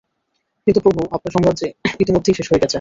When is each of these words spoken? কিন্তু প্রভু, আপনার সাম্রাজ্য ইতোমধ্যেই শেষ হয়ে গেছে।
কিন্তু 0.67 0.79
প্রভু, 0.79 0.99
আপনার 1.11 1.31
সাম্রাজ্য 1.31 1.61
ইতোমধ্যেই 1.99 2.35
শেষ 2.35 2.47
হয়ে 2.51 2.61
গেছে। 2.61 2.69